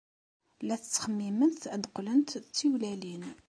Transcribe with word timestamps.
La 0.67 0.75
ttxemmiment 0.79 1.61
ad 1.75 1.83
qqlent 1.93 2.31
d 2.43 2.45
tiwlalin. 2.55 3.23